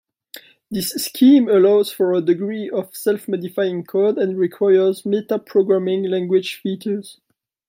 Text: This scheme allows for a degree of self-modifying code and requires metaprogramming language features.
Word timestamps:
This 0.71 0.93
scheme 0.93 1.47
allows 1.47 1.91
for 1.91 2.13
a 2.15 2.21
degree 2.23 2.67
of 2.67 2.95
self-modifying 2.95 3.83
code 3.83 4.17
and 4.17 4.35
requires 4.35 5.03
metaprogramming 5.03 6.09
language 6.09 6.55
features. 6.55 7.19